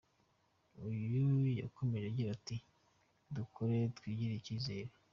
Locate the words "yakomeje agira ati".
1.61-2.55